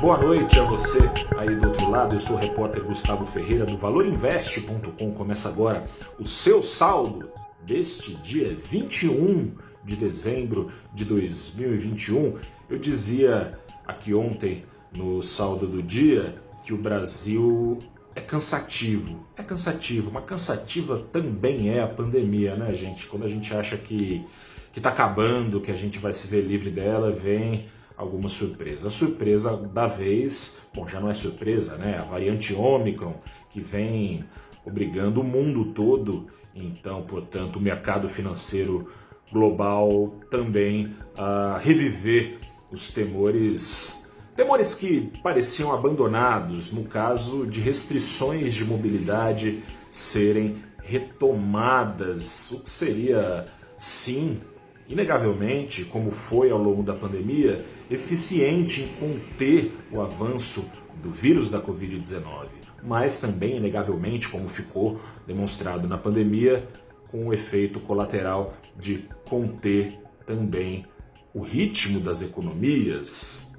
Boa 0.00 0.18
noite 0.18 0.58
a 0.58 0.64
você 0.64 0.98
aí 1.38 1.54
do 1.56 1.68
outro 1.68 1.90
lado. 1.90 2.14
Eu 2.14 2.20
sou 2.20 2.36
o 2.36 2.38
repórter 2.38 2.82
Gustavo 2.82 3.24
Ferreira 3.24 3.64
do 3.64 3.76
valorinvest.com. 3.78 5.12
Começa 5.12 5.48
agora 5.48 5.88
o 6.18 6.24
seu 6.24 6.62
saldo 6.62 7.30
deste 7.64 8.14
dia 8.16 8.54
21 8.54 9.52
de 9.84 9.96
dezembro 9.96 10.70
de 10.92 11.04
2021. 11.04 12.38
Eu 12.68 12.78
dizia 12.78 13.58
aqui 13.86 14.12
ontem 14.12 14.64
no 14.92 15.22
saldo 15.22 15.66
do 15.66 15.82
dia 15.82 16.34
que 16.64 16.74
o 16.74 16.78
Brasil 16.78 17.78
é 18.14 18.20
cansativo. 18.20 19.24
É 19.36 19.42
cansativo, 19.42 20.10
mas 20.10 20.24
cansativa 20.24 20.98
também 21.12 21.70
é 21.70 21.82
a 21.82 21.88
pandemia, 21.88 22.56
né, 22.56 22.74
gente? 22.74 23.06
Quando 23.06 23.24
a 23.24 23.28
gente 23.28 23.54
acha 23.54 23.76
que 23.76 24.26
que 24.74 24.80
está 24.80 24.88
acabando, 24.88 25.60
que 25.60 25.70
a 25.70 25.76
gente 25.76 26.00
vai 26.00 26.12
se 26.12 26.26
ver 26.26 26.40
livre 26.40 26.68
dela, 26.68 27.12
vem 27.12 27.68
alguma 27.96 28.28
surpresa. 28.28 28.88
A 28.88 28.90
surpresa 28.90 29.56
da 29.56 29.86
vez, 29.86 30.62
bom, 30.74 30.86
já 30.86 31.00
não 31.00 31.10
é 31.10 31.14
surpresa, 31.14 31.76
né? 31.76 31.98
A 31.98 32.04
variante 32.04 32.54
Omicron 32.54 33.14
que 33.50 33.60
vem 33.60 34.24
obrigando 34.64 35.20
o 35.20 35.24
mundo 35.24 35.66
todo, 35.72 36.26
então, 36.54 37.02
portanto, 37.02 37.56
o 37.56 37.60
mercado 37.60 38.08
financeiro 38.08 38.90
global 39.32 40.14
também 40.30 40.94
a 41.16 41.58
reviver 41.58 42.38
os 42.70 42.88
temores 42.92 44.04
Temores 44.36 44.74
que 44.74 45.12
pareciam 45.22 45.72
abandonados 45.72 46.72
no 46.72 46.84
caso 46.84 47.46
de 47.46 47.60
restrições 47.60 48.52
de 48.52 48.64
mobilidade 48.64 49.62
serem 49.92 50.56
retomadas, 50.82 52.50
o 52.50 52.64
que 52.64 52.70
seria, 52.70 53.44
sim, 53.78 54.40
inegavelmente, 54.88 55.84
como 55.84 56.10
foi 56.10 56.50
ao 56.50 56.58
longo 56.58 56.82
da 56.82 56.94
pandemia, 56.94 57.64
eficiente 57.90 58.82
em 58.82 58.88
conter 58.94 59.72
o 59.90 60.00
avanço 60.00 60.70
do 61.02 61.10
vírus 61.10 61.50
da 61.50 61.60
Covid-19, 61.60 62.48
mas 62.82 63.20
também, 63.20 63.56
inegavelmente, 63.56 64.28
como 64.28 64.48
ficou 64.48 65.00
demonstrado 65.26 65.88
na 65.88 65.98
pandemia, 65.98 66.68
com 67.10 67.28
o 67.28 67.32
efeito 67.32 67.80
colateral 67.80 68.54
de 68.76 69.08
conter 69.24 69.98
também 70.26 70.84
o 71.32 71.42
ritmo 71.42 72.00
das 72.00 72.22
economias. 72.22 73.52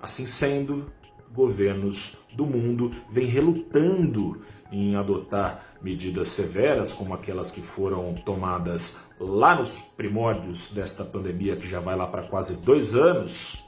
Assim 0.00 0.26
sendo, 0.26 0.90
governos 1.32 2.18
do 2.32 2.46
mundo 2.46 2.90
vêm 3.10 3.26
relutando 3.26 4.42
em 4.72 4.94
adotar 4.94 5.76
medidas 5.82 6.28
severas, 6.28 6.92
como 6.92 7.14
aquelas 7.14 7.50
que 7.50 7.60
foram 7.60 8.14
tomadas 8.14 9.10
lá 9.18 9.56
nos 9.56 9.78
primórdios 9.96 10.72
desta 10.72 11.04
pandemia, 11.04 11.56
que 11.56 11.68
já 11.68 11.80
vai 11.80 11.96
lá 11.96 12.06
para 12.06 12.22
quase 12.22 12.56
dois 12.62 12.94
anos, 12.94 13.64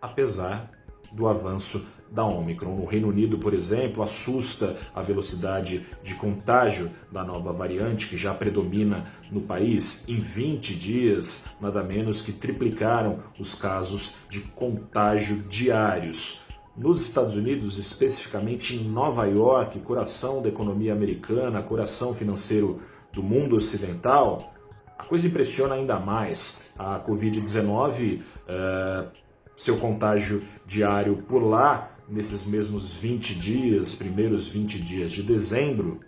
apesar 0.00 0.70
do 1.12 1.26
avanço 1.26 1.86
da 2.10 2.24
Omicron. 2.24 2.76
No 2.76 2.84
Reino 2.84 3.08
Unido, 3.08 3.38
por 3.38 3.54
exemplo, 3.54 4.02
assusta 4.02 4.76
a 4.94 5.02
velocidade 5.02 5.84
de 6.02 6.14
contágio 6.14 6.90
da 7.10 7.24
nova 7.24 7.52
variante 7.52 8.08
que 8.08 8.16
já 8.16 8.32
predomina 8.32 9.06
no 9.30 9.40
país. 9.40 10.08
Em 10.08 10.16
20 10.16 10.74
dias, 10.74 11.48
nada 11.60 11.82
menos 11.82 12.22
que 12.22 12.32
triplicaram 12.32 13.20
os 13.38 13.54
casos 13.54 14.18
de 14.28 14.40
contágio 14.40 15.42
diários. 15.48 16.46
Nos 16.76 17.02
Estados 17.02 17.36
Unidos, 17.36 17.78
especificamente 17.78 18.74
em 18.74 18.88
Nova 18.88 19.26
York, 19.26 19.78
coração 19.80 20.42
da 20.42 20.48
economia 20.48 20.92
americana, 20.92 21.62
coração 21.62 22.12
financeiro 22.12 22.80
do 23.12 23.22
mundo 23.22 23.54
ocidental, 23.54 24.52
a 24.98 25.04
coisa 25.04 25.26
impressiona 25.26 25.74
ainda 25.74 26.00
mais. 26.00 26.64
A 26.76 26.98
Covid-19, 26.98 28.22
uh, 28.22 29.08
seu 29.54 29.76
contágio 29.78 30.42
diário 30.66 31.16
por 31.28 31.40
lá, 31.40 31.93
nesses 32.08 32.46
mesmos 32.46 32.94
20 32.94 33.34
dias, 33.34 33.94
primeiros 33.94 34.48
20 34.48 34.82
dias 34.82 35.12
de 35.12 35.22
dezembro, 35.22 36.00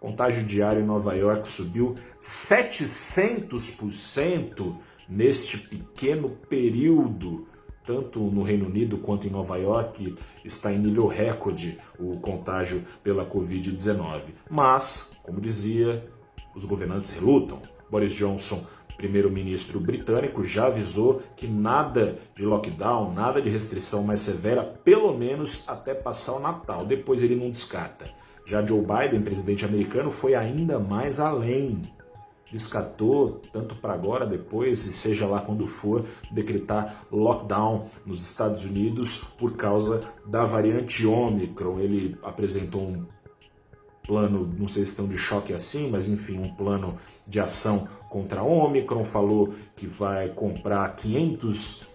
contágio 0.00 0.42
diário 0.44 0.82
em 0.82 0.86
Nova 0.86 1.14
York 1.14 1.46
subiu 1.48 1.94
700% 2.20 4.76
neste 5.08 5.58
pequeno 5.58 6.30
período 6.48 7.46
tanto 7.86 8.18
no 8.18 8.42
Reino 8.42 8.66
Unido 8.66 8.98
quanto 8.98 9.26
em 9.26 9.30
Nova 9.30 9.56
York, 9.56 10.14
está 10.44 10.72
em 10.72 10.78
nível 10.78 11.06
recorde 11.06 11.78
o 11.98 12.18
contágio 12.18 12.84
pela 13.02 13.24
Covid-19. 13.24 14.24
Mas, 14.50 15.16
como 15.22 15.40
dizia, 15.40 16.04
os 16.54 16.64
governantes 16.64 17.12
relutam. 17.12 17.62
Boris 17.88 18.12
Johnson, 18.12 18.66
primeiro-ministro 18.96 19.80
britânico, 19.80 20.44
já 20.44 20.66
avisou 20.66 21.22
que 21.36 21.46
nada 21.46 22.18
de 22.34 22.44
lockdown, 22.44 23.12
nada 23.12 23.40
de 23.40 23.50
restrição 23.50 24.02
mais 24.02 24.20
severa, 24.20 24.62
pelo 24.62 25.16
menos 25.16 25.68
até 25.68 25.94
passar 25.94 26.34
o 26.34 26.40
Natal. 26.40 26.84
Depois 26.84 27.22
ele 27.22 27.36
não 27.36 27.50
descarta. 27.50 28.08
Já 28.46 28.64
Joe 28.64 28.80
Biden, 28.80 29.22
presidente 29.22 29.64
americano, 29.64 30.10
foi 30.10 30.34
ainda 30.34 30.78
mais 30.78 31.18
além 31.18 31.82
descartou, 32.50 33.40
tanto 33.52 33.74
para 33.76 33.92
agora, 33.92 34.26
depois, 34.26 34.86
e 34.86 34.92
seja 34.92 35.26
lá 35.26 35.40
quando 35.40 35.66
for, 35.66 36.04
decretar 36.30 37.06
lockdown 37.10 37.88
nos 38.04 38.24
Estados 38.24 38.64
Unidos 38.64 39.18
por 39.36 39.56
causa 39.56 40.02
da 40.24 40.44
variante 40.44 41.04
Omicron. 41.06 41.80
Ele 41.80 42.16
apresentou 42.22 42.82
um 42.82 43.06
plano, 44.06 44.48
não 44.58 44.68
sei 44.68 44.84
se 44.84 44.92
estão 44.92 45.08
de 45.08 45.18
choque 45.18 45.52
assim, 45.52 45.90
mas 45.90 46.08
enfim, 46.08 46.38
um 46.38 46.54
plano 46.54 46.96
de 47.26 47.40
ação 47.40 47.88
contra 48.16 48.40
a 48.40 48.42
Omicron, 48.42 49.04
falou 49.04 49.52
que 49.76 49.86
vai 49.86 50.30
comprar 50.30 50.96
500 50.96 51.86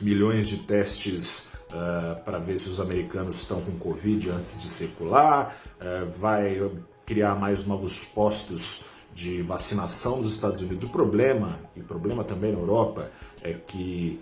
milhões 0.00 0.48
de 0.48 0.56
testes 0.56 1.58
uh, 1.68 2.24
para 2.24 2.38
ver 2.38 2.56
se 2.58 2.70
os 2.70 2.80
americanos 2.80 3.42
estão 3.42 3.60
com 3.60 3.72
Covid 3.72 4.30
antes 4.30 4.62
de 4.62 4.70
circular, 4.70 5.54
uh, 5.78 6.10
vai 6.18 6.58
criar 7.04 7.34
mais 7.34 7.66
novos 7.66 8.02
postos 8.02 8.86
de 9.12 9.42
vacinação 9.42 10.22
nos 10.22 10.32
Estados 10.32 10.62
Unidos. 10.62 10.84
O 10.84 10.88
problema, 10.88 11.58
e 11.76 11.80
problema 11.80 12.24
também 12.24 12.50
na 12.50 12.58
Europa, 12.58 13.10
é 13.42 13.52
que 13.52 14.18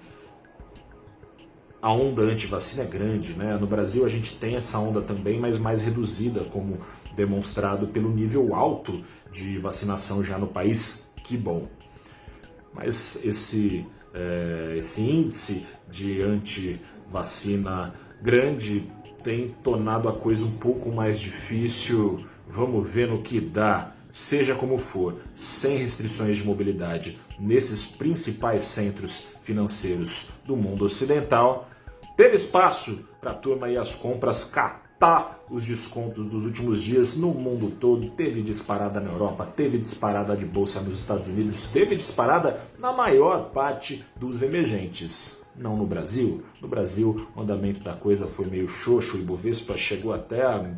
a 1.80 1.92
onda 1.92 2.22
anti-vacina 2.22 2.82
é 2.82 2.86
grande. 2.86 3.34
Né? 3.34 3.56
No 3.56 3.68
Brasil 3.68 4.04
a 4.04 4.08
gente 4.08 4.36
tem 4.36 4.56
essa 4.56 4.80
onda 4.80 5.00
também, 5.00 5.38
mas 5.38 5.58
mais 5.58 5.80
reduzida, 5.80 6.42
como 6.46 6.80
demonstrado 7.14 7.86
pelo 7.86 8.10
nível 8.10 8.52
alto 8.52 9.04
de 9.32 9.58
vacinação 9.58 10.24
já 10.24 10.38
no 10.38 10.46
país. 10.46 11.09
Que 11.24 11.36
bom. 11.36 11.68
Mas 12.72 13.24
esse, 13.24 13.86
é, 14.14 14.74
esse 14.78 15.02
índice 15.02 15.66
de 15.88 16.22
anti-vacina 16.22 17.94
grande 18.22 18.90
tem 19.24 19.48
tornado 19.62 20.08
a 20.08 20.12
coisa 20.12 20.44
um 20.44 20.52
pouco 20.52 20.92
mais 20.92 21.20
difícil. 21.20 22.24
Vamos 22.48 22.88
ver 22.88 23.08
no 23.08 23.22
que 23.22 23.40
dá 23.40 23.94
seja 24.12 24.54
como 24.54 24.78
for, 24.78 25.20
sem 25.34 25.76
restrições 25.76 26.36
de 26.36 26.44
mobilidade 26.44 27.20
nesses 27.38 27.84
principais 27.84 28.64
centros 28.64 29.28
financeiros 29.40 30.30
do 30.44 30.56
mundo 30.56 30.84
ocidental, 30.84 31.68
teve 32.16 32.34
espaço 32.34 33.08
para 33.20 33.30
a 33.30 33.34
turma 33.34 33.68
e 33.68 33.76
as 33.76 33.94
compras 33.94 34.44
catar 35.00 35.40
os 35.48 35.64
descontos 35.64 36.26
dos 36.26 36.44
últimos 36.44 36.82
dias 36.82 37.16
no 37.16 37.28
mundo 37.28 37.70
todo. 37.70 38.10
Teve 38.10 38.42
disparada 38.42 39.00
na 39.00 39.10
Europa, 39.10 39.46
teve 39.46 39.78
disparada 39.78 40.36
de 40.36 40.44
bolsa 40.44 40.80
nos 40.82 41.00
Estados 41.00 41.28
Unidos, 41.28 41.66
teve 41.68 41.96
disparada 41.96 42.62
na 42.78 42.92
maior 42.92 43.48
parte 43.50 44.04
dos 44.14 44.42
emergentes. 44.42 45.42
Não 45.56 45.74
no 45.74 45.86
Brasil. 45.86 46.44
No 46.60 46.68
Brasil, 46.68 47.26
o 47.34 47.40
andamento 47.40 47.80
da 47.80 47.94
coisa 47.94 48.26
foi 48.26 48.46
meio 48.46 48.68
xoxo, 48.68 49.16
o 49.16 49.20
Ibovespa 49.20 49.74
chegou 49.76 50.12
até 50.12 50.42
a 50.42 50.70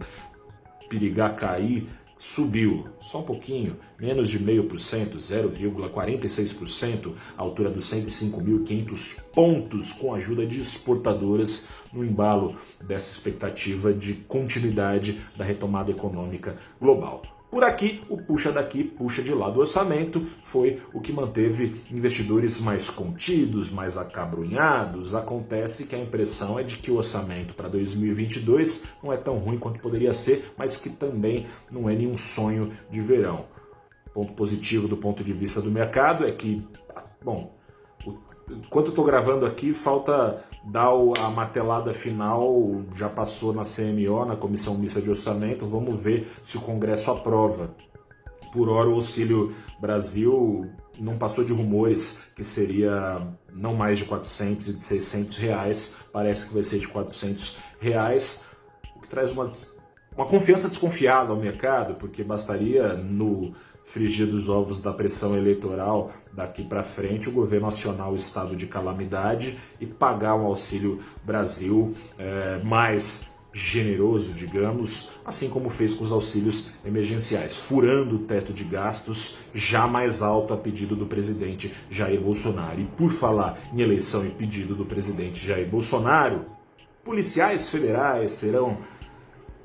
perigar 0.89 1.35
cair 1.35 1.89
subiu 2.23 2.87
só 3.01 3.19
um 3.19 3.25
pouquinho, 3.25 3.77
menos 3.99 4.31
de 4.31 4.39
0,5%, 4.39 5.17
0,46%, 5.17 7.17
à 7.37 7.43
altura 7.43 7.69
dos 7.69 7.93
105.500 7.93 9.33
pontos, 9.33 9.91
com 9.91 10.15
a 10.15 10.19
ajuda 10.19 10.47
de 10.47 10.59
exportadoras 10.59 11.71
no 11.93 12.05
embalo 12.05 12.55
dessa 12.81 13.11
expectativa 13.11 13.93
de 13.93 14.15
continuidade 14.15 15.21
da 15.37 15.45
retomada 15.45 15.91
econômica 15.91 16.57
global. 16.81 17.42
Por 17.53 17.65
aqui, 17.65 18.03
o 18.09 18.17
puxa 18.17 18.51
daqui, 18.51 18.83
puxa 18.83 19.23
de 19.23 19.31
lá 19.31 19.51
do 19.51 19.61
orçamento 19.61 20.25
foi 20.43 20.81
o 20.95 21.03
que 21.03 21.13
manteve 21.13 21.85
investidores 21.91 22.59
mais 22.63 22.89
contidos, 22.89 23.71
mais 23.71 23.99
acabrunhados. 23.99 25.15
Acontece 25.15 25.85
que 25.85 25.95
a 25.95 25.99
impressão 25.99 26.59
é 26.59 26.63
de 26.63 26.79
que 26.79 26.91
o 26.91 26.97
orçamento 26.97 27.53
para 27.53 27.69
2022 27.69 28.87
não 29.03 29.13
é 29.13 29.19
tão 29.19 29.37
ruim 29.37 29.59
quanto 29.59 29.81
poderia 29.81 30.15
ser, 30.15 30.51
mas 30.57 30.79
que 30.79 30.89
também 30.89 31.47
não 31.71 31.91
é 31.91 31.95
nenhum 31.95 32.17
sonho 32.17 32.73
de 32.91 33.03
verão. 33.03 33.45
Ponto 34.15 34.33
positivo 34.33 34.89
do 34.89 34.97
ponto 34.97 35.23
de 35.23 35.35
vista 35.35 35.61
do 35.61 35.71
mercado 35.71 36.27
é 36.27 36.33
que, 36.33 36.67
bom, 37.23 37.55
enquanto 38.51 38.87
eu 38.87 38.93
estou 38.93 39.05
gravando 39.05 39.45
aqui, 39.45 39.75
falta 39.75 40.43
dar 40.65 40.91
a 41.21 41.31
martelada 41.31 41.93
final, 41.93 42.83
já 42.95 43.09
passou 43.09 43.53
na 43.53 43.63
CMO, 43.63 44.25
na 44.25 44.37
Comissão 44.37 44.79
Mista 44.79 45.01
de 45.01 45.11
Orçamento, 45.11 45.67
vamos 45.67 46.01
ver 46.01 46.31
se 46.43 46.57
o 46.57 46.61
Congresso 46.61 47.11
aprova. 47.11 47.75
Por 48.53 48.69
hora, 48.69 48.89
o 48.89 48.95
Auxílio 48.95 49.55
Brasil 49.81 50.71
não 51.01 51.17
passou 51.17 51.45
de 51.45 51.53
rumores 51.53 52.31
que 52.37 52.45
seria 52.45 53.27
não 53.53 53.75
mais 53.75 53.99
de 53.99 54.05
400 54.05 54.69
e 54.69 54.73
de 54.75 54.85
600 54.85 55.37
reais, 55.39 55.97
parece 56.13 56.49
que 56.49 56.55
vai 56.55 56.63
ser 56.63 56.79
de 56.79 56.89
400 56.89 57.59
reais, 57.81 58.53
o 58.97 59.01
que 59.01 59.09
traz 59.09 59.33
uma, 59.33 59.51
uma 60.17 60.27
confiança 60.27 60.69
desconfiada 60.69 61.31
ao 61.31 61.37
mercado, 61.37 61.95
porque 61.95 62.23
bastaria 62.23 62.95
no 62.95 63.55
frigir 63.85 64.27
dos 64.27 64.49
ovos 64.49 64.81
da 64.81 64.93
pressão 64.93 65.37
eleitoral 65.37 66.13
daqui 66.33 66.65
para 66.65 66.83
frente 66.83 67.29
o 67.29 67.33
governo 67.33 67.67
nacional 67.67 68.15
estado 68.15 68.57
de 68.57 68.67
calamidade 68.67 69.59
e 69.81 69.87
pagar 69.87 70.35
um 70.35 70.47
auxílio 70.47 71.01
Brasil 71.25 71.93
é, 72.19 72.59
mais 72.65 73.33
generoso, 73.53 74.33
digamos, 74.33 75.13
assim 75.25 75.51
como 75.51 75.69
fez 75.69 75.93
com 75.93 76.05
os 76.05 76.13
auxílios 76.13 76.73
emergenciais, 76.85 77.57
furando 77.57 78.17
o 78.17 78.19
teto 78.21 78.53
de 78.53 78.65
gastos 78.65 79.41
já 79.53 79.87
mais 79.87 80.23
alto 80.23 80.55
a 80.55 80.57
pedido 80.57 80.97
do 80.97 81.05
presidente 81.05 81.75
Jair 81.91 82.21
Bolsonaro. 82.21 82.81
E 82.81 82.85
por 82.85 83.11
falar 83.11 83.59
em 83.73 83.83
eleição 83.83 84.25
e 84.25 84.31
pedido 84.31 84.75
do 84.75 84.87
presidente 84.87 85.47
Jair 85.47 85.69
Bolsonaro, 85.69 86.47
policiais 87.05 87.69
federais 87.69 88.33
serão 88.33 88.79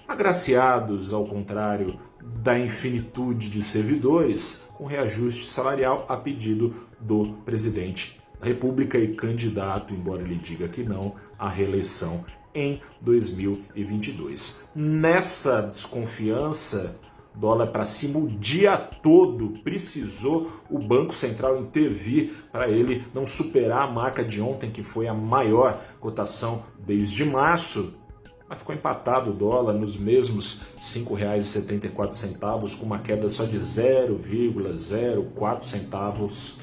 agraciados, 0.06 1.14
ao 1.14 1.26
contrário 1.26 2.00
da 2.44 2.58
infinitude 2.58 3.50
de 3.50 3.62
servidores, 3.62 4.70
com 4.76 4.86
reajuste 4.86 5.50
salarial 5.50 6.06
a 6.08 6.18
pedido 6.18 6.88
do 7.00 7.34
presidente 7.46 8.22
da 8.40 8.46
República 8.48 8.98
e 8.98 9.16
candidato, 9.16 9.94
embora 9.94 10.22
ele 10.22 10.36
diga 10.36 10.68
que 10.68 10.84
não, 10.84 11.16
à 11.38 11.50
reeleição 11.50 12.24
em 12.54 12.82
2022. 13.02 14.72
Nessa 14.76 15.62
desconfiança, 15.62 17.00
dólar 17.36 17.68
para 17.68 17.86
cima 17.86 18.20
o 18.20 18.28
dia 18.28 18.78
todo, 18.78 19.50
precisou 19.64 20.52
o 20.70 20.80
Banco 20.80 21.14
Central 21.14 21.60
intervir 21.60 22.34
para 22.52 22.70
ele 22.70 23.06
não 23.14 23.26
superar 23.26 23.84
a 23.84 23.92
marca 23.92 24.24
de 24.24 24.42
ontem, 24.42 24.72
que 24.72 24.82
foi 24.82 25.08
a 25.08 25.14
maior 25.14 25.80
cotação 26.00 26.64
desde 26.80 27.26
março. 27.26 28.00
Mas 28.50 28.60
ficou 28.60 28.74
empatado 28.74 29.32
o 29.32 29.34
dólar 29.34 29.74
nos 29.74 29.98
mesmos 29.98 30.62
R$ 30.76 30.80
5,74, 30.80 32.78
com 32.78 32.86
uma 32.86 33.00
queda 33.00 33.30
só 33.30 33.44
de 33.44 33.58
0,04 33.58 35.64
centavos, 35.64 36.58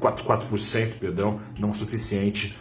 4%, 0.00 0.98
perdão, 0.98 1.40
não 1.58 1.72
suficiente 1.72 2.56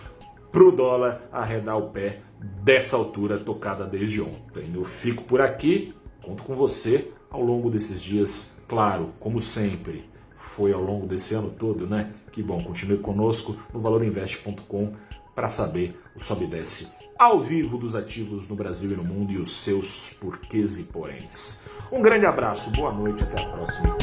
para 0.52 0.64
o 0.64 0.72
dólar 0.72 1.28
arredar 1.32 1.78
o 1.78 1.90
pé 1.90 2.22
dessa 2.64 2.96
altura 2.96 3.38
tocada 3.38 3.86
desde 3.86 4.22
ontem. 4.22 4.72
Eu 4.74 4.84
fico 4.84 5.24
por 5.24 5.42
aqui, 5.42 5.94
conto 6.22 6.44
com 6.44 6.56
você 6.56 7.12
ao 7.30 7.42
longo 7.42 7.70
desses 7.70 8.02
dias, 8.02 8.64
claro, 8.68 9.14
como 9.20 9.42
sempre, 9.42 10.10
foi 10.36 10.72
ao 10.72 10.82
longo 10.82 11.06
desse 11.06 11.34
ano 11.34 11.50
todo, 11.50 11.86
né? 11.86 12.14
Que 12.32 12.42
bom, 12.42 12.64
continue 12.64 12.98
conosco 12.98 13.56
no 13.74 13.80
valorinvest.com 13.80 14.94
para 15.36 15.50
saber 15.50 16.00
o 16.16 16.20
sobe 16.20 16.46
e 16.46 16.48
desce 16.48 17.06
ao 17.18 17.40
vivo 17.40 17.78
dos 17.78 17.96
ativos 17.96 18.48
no 18.48 18.56
Brasil 18.56 18.92
e 18.92 18.96
no 18.96 19.04
mundo 19.04 19.32
e 19.32 19.38
os 19.38 19.52
seus 19.52 20.14
porquês 20.20 20.78
e 20.78 20.84
poréns. 20.84 21.64
Um 21.92 22.02
grande 22.02 22.26
abraço, 22.26 22.72
boa 22.72 22.92
noite, 22.92 23.24
até 23.24 23.42
a 23.42 23.50
próxima. 23.50 23.98